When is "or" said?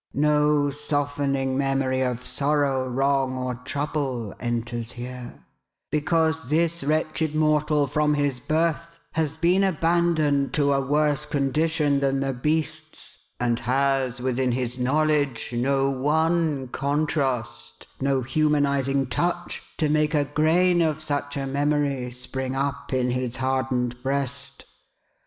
3.37-3.53